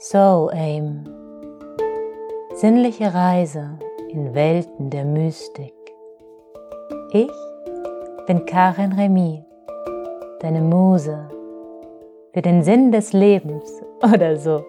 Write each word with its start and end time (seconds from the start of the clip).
Soul 0.00 0.50
Aim. 0.52 1.04
Sinnliche 2.54 3.12
Reise 3.12 3.80
in 4.10 4.32
Welten 4.32 4.90
der 4.90 5.04
Mystik. 5.04 5.74
Ich 7.10 7.32
bin 8.28 8.46
Karin 8.46 8.92
Remy, 8.92 9.44
deine 10.38 10.60
Muse 10.60 11.28
für 12.32 12.42
den 12.42 12.62
Sinn 12.62 12.92
des 12.92 13.12
Lebens 13.12 13.82
oder 14.02 14.36
so. 14.36 14.64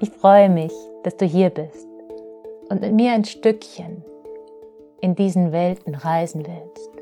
Ich 0.00 0.08
freue 0.08 0.48
mich, 0.48 0.72
dass 1.02 1.18
du 1.18 1.26
hier 1.26 1.50
bist 1.50 1.86
und 2.70 2.80
mit 2.80 2.94
mir 2.94 3.12
ein 3.12 3.26
Stückchen 3.26 4.02
in 5.02 5.14
diesen 5.14 5.52
Welten 5.52 5.94
reisen 5.94 6.46
willst. 6.46 7.01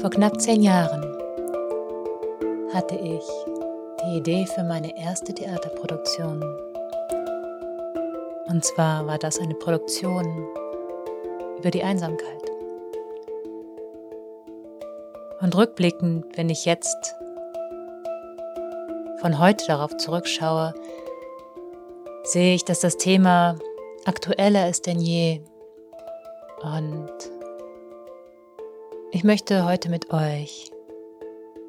Vor 0.00 0.08
knapp 0.08 0.40
zehn 0.40 0.62
Jahren 0.62 1.02
hatte 2.72 2.94
ich 2.94 3.22
die 4.02 4.16
Idee 4.16 4.46
für 4.46 4.62
meine 4.62 4.98
erste 4.98 5.34
Theaterproduktion. 5.34 6.42
Und 8.46 8.64
zwar 8.64 9.06
war 9.06 9.18
das 9.18 9.38
eine 9.38 9.54
Produktion 9.54 10.48
über 11.58 11.70
die 11.70 11.82
Einsamkeit. 11.82 12.50
Und 15.42 15.54
rückblickend, 15.54 16.24
wenn 16.34 16.48
ich 16.48 16.64
jetzt 16.64 17.14
von 19.20 19.38
heute 19.38 19.66
darauf 19.66 19.94
zurückschaue, 19.98 20.72
sehe 22.22 22.54
ich, 22.54 22.64
dass 22.64 22.80
das 22.80 22.96
Thema 22.96 23.58
aktueller 24.06 24.66
ist 24.70 24.86
denn 24.86 24.98
je. 24.98 25.42
Und 26.62 27.39
ich 29.12 29.24
möchte 29.24 29.64
heute 29.64 29.88
mit 29.88 30.10
euch 30.10 30.70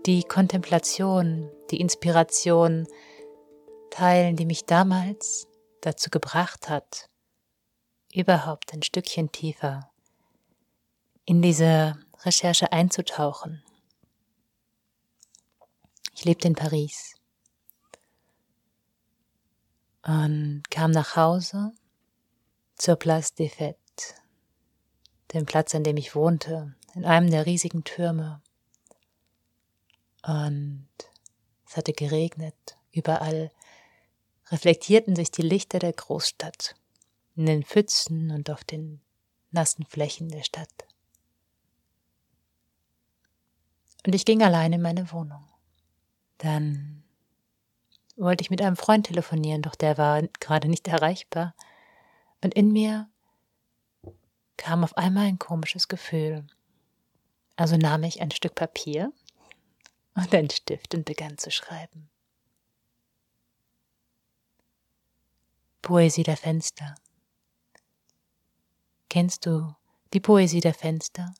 die 0.06 0.24
Kontemplation, 0.24 1.50
die 1.72 1.82
Inspiration 1.82 2.88
teilen, 3.90 4.36
die 4.36 4.46
mich 4.46 4.66
damals 4.66 5.48
dazu 5.82 6.10
gebracht 6.12 6.70
hat, 6.70 7.10
überhaupt 8.14 8.74
ein 8.74 8.84
Stückchen 8.84 9.32
tiefer 9.32 9.92
in 11.26 11.42
diese 11.42 11.98
Recherche 12.24 12.72
einzutauchen. 12.72 13.64
Ich 16.14 16.26
lebte 16.26 16.48
in 16.48 16.56
Paris 16.56 17.16
und 20.04 20.64
kam 20.70 20.92
nach 20.92 21.16
Hause 21.16 21.72
zur 22.76 22.98
Place 22.98 23.34
des 23.34 23.52
Fêtes, 23.52 24.14
dem 25.34 25.46
Platz, 25.46 25.74
an 25.74 25.84
dem 25.84 25.98
ich 25.98 26.16
wohnte, 26.16 26.76
in 26.96 27.06
einem 27.06 27.30
der 27.30 27.46
riesigen 27.46 27.84
Türme. 27.84 28.42
Und 30.24 30.88
es 31.68 31.78
hatte 31.78 31.94
geregnet. 31.94 32.56
Überall 32.92 33.52
reflektierten 34.50 35.16
sich 35.16 35.32
die 35.32 35.42
Lichter 35.42 35.80
der 35.80 35.94
Großstadt 35.94 36.76
in 37.36 37.46
den 37.46 37.64
Pfützen 37.64 38.32
und 38.32 38.50
auf 38.50 38.64
den 38.64 39.02
nassen 39.52 39.86
Flächen 39.86 40.30
der 40.30 40.44
Stadt. 40.44 40.86
Und 44.06 44.14
ich 44.16 44.26
ging 44.26 44.44
allein 44.44 44.74
in 44.74 44.82
meine 44.82 45.12
Wohnung. 45.12 45.48
Dann 46.40 47.04
wollte 48.16 48.42
ich 48.42 48.50
mit 48.50 48.62
einem 48.62 48.76
Freund 48.76 49.08
telefonieren, 49.08 49.62
doch 49.62 49.76
der 49.76 49.98
war 49.98 50.22
gerade 50.40 50.68
nicht 50.68 50.88
erreichbar. 50.88 51.56
Und 52.44 52.54
in 52.56 52.72
mir 52.72 53.10
kam 54.58 54.84
auf 54.84 54.98
einmal 54.98 55.28
ein 55.28 55.40
komisches 55.40 55.88
Gefühl. 55.88 56.46
Also 57.62 57.78
nahm 57.78 58.02
ich 58.02 58.20
ein 58.22 58.32
Stück 58.32 58.56
Papier 58.56 59.14
und 60.16 60.34
einen 60.34 60.50
Stift 60.50 60.96
und 60.96 61.06
begann 61.06 61.38
zu 61.38 61.52
schreiben. 61.52 62.10
Poesie 65.84 66.24
der 66.24 66.38
Fenster. 66.38 66.96
Kennst 69.10 69.46
du 69.46 69.76
die 70.12 70.20
Poesie 70.20 70.60
der 70.60 70.74
Fenster? 70.74 71.36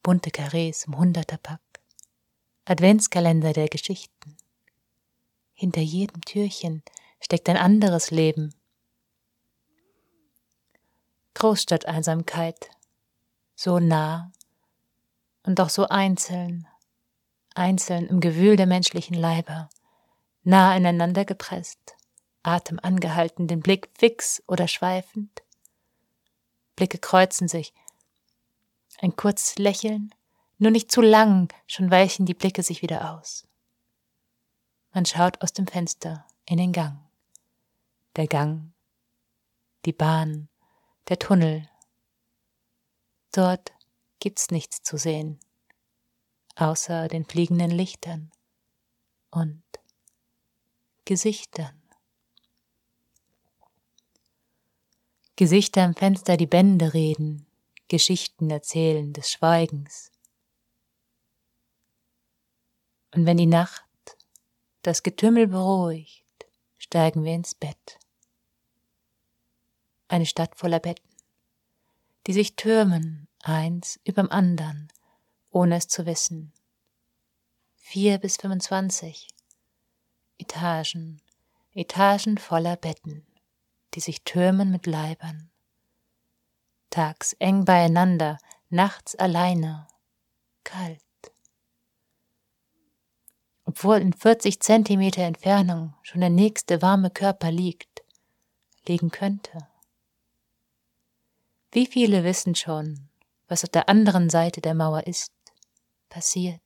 Bunte 0.00 0.30
Karrees 0.30 0.84
im 0.84 0.96
Hunderterpack, 0.96 1.80
Adventskalender 2.64 3.52
der 3.52 3.66
Geschichten. 3.66 4.36
Hinter 5.54 5.80
jedem 5.80 6.20
Türchen 6.20 6.84
steckt 7.18 7.48
ein 7.48 7.56
anderes 7.56 8.12
Leben. 8.12 8.54
Großstadteinsamkeit, 11.34 12.70
so 13.56 13.80
nah 13.80 14.30
und 15.44 15.58
doch 15.58 15.70
so 15.70 15.88
einzeln 15.88 16.66
einzeln 17.54 18.06
im 18.06 18.20
Gewühl 18.20 18.56
der 18.56 18.66
menschlichen 18.66 19.14
Leiber, 19.14 19.68
nah 20.42 20.72
aneinander 20.72 21.24
gepresst, 21.24 21.96
Atem 22.42 22.78
angehalten, 22.82 23.46
den 23.46 23.60
Blick 23.60 23.90
fix 23.96 24.42
oder 24.46 24.68
schweifend. 24.68 25.42
Blicke 26.76 26.98
kreuzen 26.98 27.48
sich. 27.48 27.72
Ein 29.00 29.16
kurzes 29.16 29.58
Lächeln, 29.58 30.14
nur 30.58 30.70
nicht 30.70 30.90
zu 30.90 31.00
lang, 31.00 31.52
schon 31.66 31.90
weichen 31.90 32.26
die 32.26 32.34
Blicke 32.34 32.62
sich 32.62 32.82
wieder 32.82 33.14
aus. 33.14 33.46
Man 34.92 35.06
schaut 35.06 35.40
aus 35.42 35.52
dem 35.52 35.66
Fenster 35.66 36.26
in 36.46 36.58
den 36.58 36.72
Gang. 36.72 36.98
Der 38.16 38.26
Gang, 38.26 38.72
die 39.84 39.92
Bahn, 39.92 40.48
der 41.08 41.18
Tunnel. 41.18 41.68
Dort 43.32 43.72
gibt's 44.22 44.50
nichts 44.50 44.82
zu 44.82 44.96
sehen 44.96 45.40
außer 46.56 47.08
den 47.08 47.24
fliegenden 47.24 47.70
Lichtern 47.70 48.30
und 49.30 49.62
Gesichtern. 51.04 51.82
Gesichter 55.36 55.82
am 55.82 55.94
Fenster, 55.94 56.36
die 56.36 56.46
Bände 56.46 56.94
reden, 56.94 57.46
Geschichten 57.88 58.50
erzählen 58.50 59.12
des 59.12 59.32
Schweigens. 59.32 60.12
Und 63.14 63.26
wenn 63.26 63.38
die 63.38 63.46
Nacht 63.46 63.82
das 64.82 65.02
Getümmel 65.02 65.48
beruhigt, 65.48 66.46
steigen 66.78 67.24
wir 67.24 67.34
ins 67.34 67.54
Bett. 67.54 67.98
Eine 70.08 70.26
Stadt 70.26 70.56
voller 70.56 70.80
Betten, 70.80 71.08
die 72.26 72.34
sich 72.34 72.54
türmen, 72.54 73.26
eins 73.42 74.00
überm 74.04 74.28
andern, 74.30 74.88
ohne 75.50 75.76
es 75.76 75.88
zu 75.88 76.06
wissen. 76.06 76.52
Vier 77.76 78.18
bis 78.18 78.36
25 78.36 79.28
Etagen, 80.38 81.20
Etagen 81.74 82.38
voller 82.38 82.76
Betten, 82.76 83.26
die 83.94 84.00
sich 84.00 84.22
türmen 84.22 84.70
mit 84.70 84.86
Leibern. 84.86 85.50
Tags 86.90 87.34
eng 87.34 87.64
beieinander, 87.64 88.38
nachts 88.70 89.14
alleine, 89.16 89.86
kalt. 90.64 91.00
Obwohl 93.64 93.98
in 93.98 94.12
40 94.12 94.60
Zentimeter 94.60 95.22
Entfernung 95.22 95.94
schon 96.02 96.20
der 96.20 96.30
nächste 96.30 96.82
warme 96.82 97.10
Körper 97.10 97.50
liegt, 97.50 98.02
liegen 98.86 99.10
könnte. 99.10 99.68
Wie 101.70 101.86
viele 101.86 102.24
wissen 102.24 102.54
schon, 102.54 103.08
was 103.52 103.64
auf 103.64 103.70
der 103.70 103.90
anderen 103.90 104.30
Seite 104.30 104.62
der 104.62 104.72
Mauer 104.74 105.06
ist? 105.06 105.30
passiert. 106.08 106.60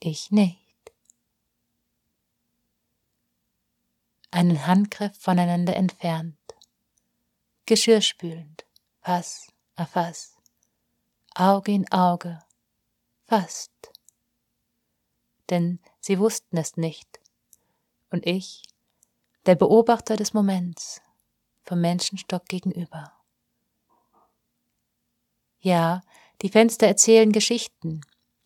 Ich 0.00 0.30
nicht. 0.30 0.92
Einen 4.30 4.66
Handgriff 4.66 5.14
voneinander 5.18 5.76
entfernt, 5.76 6.38
geschirrspülend, 7.66 8.64
Fass 9.02 9.48
a 9.76 9.84
Fass, 9.84 10.36
Auge 11.34 11.72
in 11.72 11.90
Auge, 11.92 12.38
fast. 13.26 13.72
Denn 15.50 15.80
sie 16.00 16.18
wussten 16.18 16.56
es 16.56 16.78
nicht, 16.78 17.20
und 18.10 18.26
ich, 18.26 18.62
der 19.44 19.54
Beobachter 19.54 20.16
des 20.16 20.32
Moments, 20.32 21.02
vom 21.64 21.80
Menschenstock 21.82 22.46
gegenüber. 22.46 23.17
Ja, 25.60 26.02
die 26.42 26.48
Fenster 26.48 26.86
erzählen 26.86 27.32
Geschichten, 27.32 28.02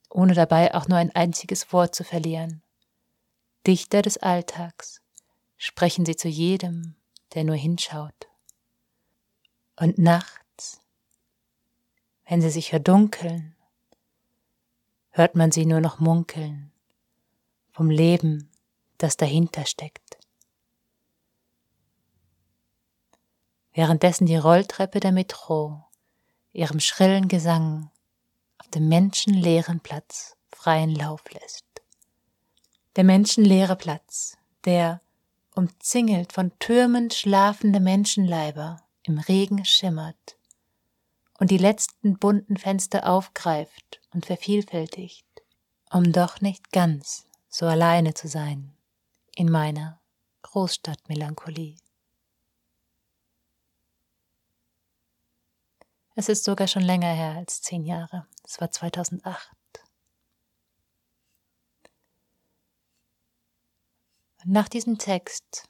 ohne 0.08 0.34
dabei 0.34 0.74
auch 0.74 0.88
nur 0.88 0.98
ein 0.98 1.14
einziges 1.14 1.72
Wort 1.72 1.94
zu 1.94 2.04
verlieren. 2.04 2.62
Dichter 3.66 4.02
des 4.02 4.18
Alltags 4.18 5.00
sprechen 5.56 6.04
sie 6.06 6.16
zu 6.16 6.28
jedem, 6.28 6.96
der 7.34 7.44
nur 7.44 7.56
hinschaut. 7.56 8.28
Und 9.76 9.98
nachts, 9.98 10.80
wenn 12.26 12.40
sie 12.40 12.50
sich 12.50 12.70
verdunkeln, 12.70 13.54
hört 15.10 15.34
man 15.34 15.52
sie 15.52 15.66
nur 15.66 15.80
noch 15.80 16.00
munkeln 16.00 16.72
vom 17.72 17.90
Leben, 17.90 18.50
das 18.98 19.16
dahinter 19.16 19.66
steckt. 19.66 20.18
Währenddessen 23.72 24.26
die 24.26 24.36
Rolltreppe 24.36 25.00
der 25.00 25.12
Metro 25.12 25.84
ihrem 26.52 26.80
schrillen 26.80 27.28
Gesang 27.28 27.90
dem 28.74 28.88
menschenleeren 28.88 29.80
Platz 29.80 30.36
freien 30.50 30.94
Lauf 30.94 31.22
lässt. 31.32 31.64
Der 32.96 33.04
menschenleere 33.04 33.76
Platz, 33.76 34.36
der, 34.64 35.00
umzingelt 35.54 36.32
von 36.32 36.58
türmend 36.58 37.14
schlafende 37.14 37.80
Menschenleiber, 37.80 38.82
im 39.02 39.18
Regen 39.18 39.64
schimmert 39.64 40.36
und 41.38 41.50
die 41.50 41.58
letzten 41.58 42.18
bunten 42.18 42.56
Fenster 42.56 43.08
aufgreift 43.08 44.00
und 44.14 44.26
vervielfältigt, 44.26 45.26
um 45.90 46.12
doch 46.12 46.40
nicht 46.40 46.70
ganz 46.70 47.26
so 47.48 47.66
alleine 47.66 48.14
zu 48.14 48.28
sein 48.28 48.72
in 49.34 49.50
meiner 49.50 50.00
Großstadtmelancholie. 50.42 51.81
Es 56.14 56.28
ist 56.28 56.44
sogar 56.44 56.68
schon 56.68 56.82
länger 56.82 57.12
her 57.12 57.36
als 57.36 57.62
zehn 57.62 57.84
Jahre. 57.84 58.26
Es 58.44 58.60
war 58.60 58.70
2008. 58.70 59.50
Und 64.44 64.52
nach 64.52 64.68
diesem 64.68 64.98
Text 64.98 65.68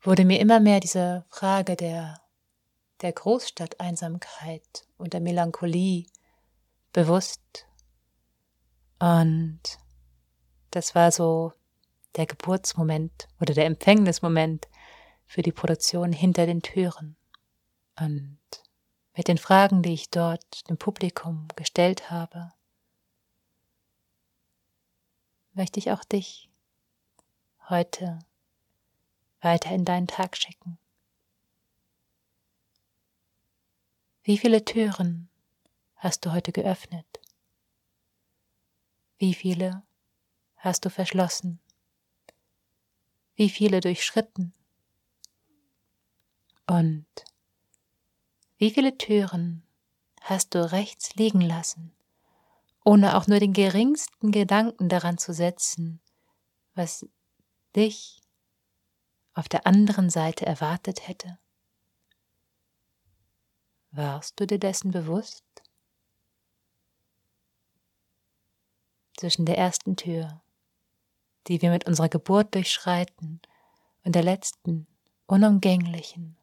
wurde 0.00 0.24
mir 0.24 0.40
immer 0.40 0.60
mehr 0.60 0.80
diese 0.80 1.24
Frage 1.28 1.76
der, 1.76 2.20
der 3.02 3.12
Großstadteinsamkeit 3.12 4.86
und 4.96 5.12
der 5.12 5.20
Melancholie 5.20 6.06
bewusst. 6.92 7.66
Und 8.98 9.60
das 10.70 10.94
war 10.94 11.10
so 11.10 11.52
der 12.16 12.26
Geburtsmoment 12.26 13.28
oder 13.40 13.52
der 13.52 13.66
Empfängnismoment 13.66 14.68
für 15.26 15.42
die 15.42 15.52
Produktion 15.52 16.12
hinter 16.12 16.46
den 16.46 16.62
Türen. 16.62 17.16
Und 17.98 18.38
mit 19.16 19.28
den 19.28 19.38
Fragen, 19.38 19.82
die 19.82 19.94
ich 19.94 20.10
dort 20.10 20.68
dem 20.68 20.76
Publikum 20.76 21.48
gestellt 21.56 22.10
habe, 22.10 22.52
möchte 25.52 25.78
ich 25.78 25.90
auch 25.92 26.04
dich 26.04 26.50
heute 27.68 28.18
weiter 29.40 29.70
in 29.70 29.84
deinen 29.84 30.08
Tag 30.08 30.36
schicken. 30.36 30.78
Wie 34.22 34.38
viele 34.38 34.64
Türen 34.64 35.28
hast 35.96 36.24
du 36.24 36.32
heute 36.32 36.50
geöffnet? 36.50 37.06
Wie 39.18 39.34
viele 39.34 39.82
hast 40.56 40.84
du 40.84 40.90
verschlossen? 40.90 41.60
Wie 43.34 43.50
viele 43.50 43.80
durchschritten? 43.80 44.54
Und 46.66 47.06
wie 48.64 48.70
viele 48.70 48.96
Türen 48.96 49.62
hast 50.22 50.54
du 50.54 50.72
rechts 50.72 51.16
liegen 51.16 51.42
lassen, 51.42 51.94
ohne 52.82 53.14
auch 53.14 53.26
nur 53.26 53.38
den 53.38 53.52
geringsten 53.52 54.32
Gedanken 54.32 54.88
daran 54.88 55.18
zu 55.18 55.34
setzen, 55.34 56.00
was 56.74 57.06
dich 57.76 58.22
auf 59.34 59.50
der 59.50 59.66
anderen 59.66 60.08
Seite 60.08 60.46
erwartet 60.46 61.06
hätte? 61.06 61.38
Warst 63.90 64.40
du 64.40 64.46
dir 64.46 64.58
dessen 64.58 64.92
bewusst? 64.92 65.44
Zwischen 69.18 69.44
der 69.44 69.58
ersten 69.58 69.96
Tür, 69.96 70.40
die 71.48 71.60
wir 71.60 71.68
mit 71.68 71.86
unserer 71.86 72.08
Geburt 72.08 72.54
durchschreiten, 72.54 73.42
und 74.04 74.14
der 74.14 74.22
letzten, 74.22 74.86
unumgänglichen, 75.26 76.38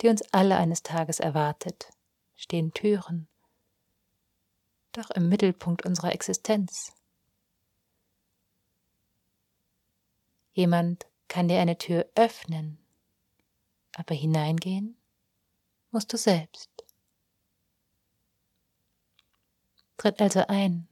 die 0.00 0.08
uns 0.08 0.22
alle 0.32 0.56
eines 0.56 0.82
Tages 0.82 1.20
erwartet, 1.20 1.92
stehen 2.34 2.72
Türen, 2.72 3.28
doch 4.92 5.10
im 5.10 5.28
Mittelpunkt 5.28 5.84
unserer 5.84 6.12
Existenz. 6.12 6.92
Jemand 10.52 11.06
kann 11.28 11.48
dir 11.48 11.60
eine 11.60 11.76
Tür 11.76 12.06
öffnen, 12.14 12.78
aber 13.94 14.14
hineingehen 14.14 14.96
musst 15.90 16.12
du 16.12 16.16
selbst. 16.16 16.70
Tritt 19.96 20.20
also 20.20 20.46
ein. 20.48 20.88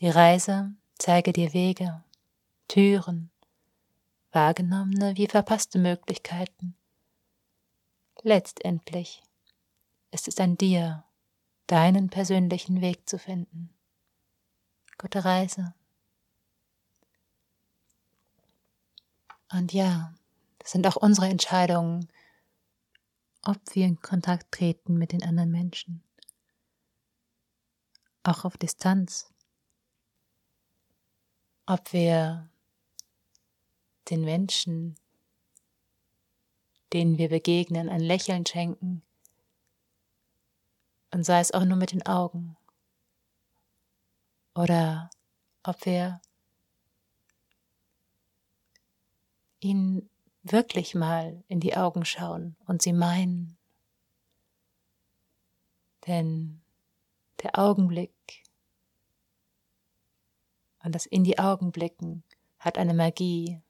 Die 0.00 0.08
Reise 0.08 0.74
zeige 0.98 1.32
dir 1.32 1.52
Wege, 1.52 2.02
Türen, 2.68 3.30
wahrgenommene 4.32 5.16
wie 5.16 5.26
verpasste 5.26 5.78
Möglichkeiten, 5.78 6.76
Letztendlich 8.22 9.22
ist 10.10 10.28
es 10.28 10.38
an 10.38 10.58
dir, 10.58 11.04
deinen 11.66 12.10
persönlichen 12.10 12.80
Weg 12.80 13.08
zu 13.08 13.18
finden. 13.18 13.72
Gute 14.98 15.24
Reise. 15.24 15.74
Und 19.50 19.72
ja, 19.72 20.14
das 20.58 20.72
sind 20.72 20.86
auch 20.86 20.96
unsere 20.96 21.28
Entscheidungen, 21.28 22.08
ob 23.42 23.58
wir 23.72 23.86
in 23.86 24.00
Kontakt 24.00 24.52
treten 24.52 24.98
mit 24.98 25.12
den 25.12 25.22
anderen 25.22 25.50
Menschen. 25.50 26.02
Auch 28.22 28.44
auf 28.44 28.58
Distanz. 28.58 29.32
Ob 31.64 31.92
wir 31.94 32.50
den 34.10 34.22
Menschen 34.22 34.99
denen 36.92 37.18
wir 37.18 37.28
begegnen, 37.28 37.88
ein 37.88 38.00
Lächeln 38.00 38.46
schenken, 38.46 39.02
und 41.12 41.24
sei 41.24 41.40
es 41.40 41.52
auch 41.52 41.64
nur 41.64 41.76
mit 41.76 41.92
den 41.92 42.06
Augen, 42.06 42.56
oder 44.54 45.10
ob 45.62 45.84
wir 45.84 46.20
ihnen 49.60 50.08
wirklich 50.42 50.94
mal 50.94 51.42
in 51.48 51.60
die 51.60 51.76
Augen 51.76 52.04
schauen 52.04 52.56
und 52.66 52.82
sie 52.82 52.92
meinen. 52.92 53.58
Denn 56.06 56.62
der 57.42 57.58
Augenblick 57.58 58.12
und 60.82 60.94
das 60.94 61.06
in 61.06 61.24
die 61.24 61.38
Augen 61.38 61.72
blicken 61.72 62.22
hat 62.58 62.78
eine 62.78 62.94
Magie, 62.94 63.60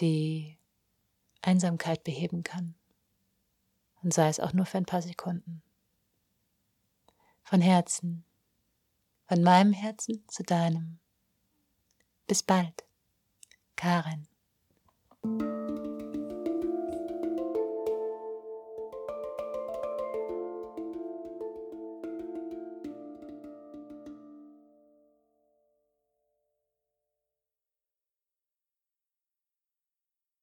die 0.00 0.55
Einsamkeit 1.42 2.04
beheben 2.04 2.42
kann. 2.42 2.74
Und 4.02 4.14
sei 4.14 4.28
es 4.28 4.40
auch 4.40 4.52
nur 4.52 4.66
für 4.66 4.78
ein 4.78 4.86
paar 4.86 5.02
Sekunden. 5.02 5.62
Von 7.42 7.60
Herzen, 7.60 8.24
von 9.26 9.42
meinem 9.42 9.72
Herzen 9.72 10.24
zu 10.28 10.42
deinem. 10.42 10.98
Bis 12.26 12.42
bald, 12.42 12.84
Karen. 13.76 14.28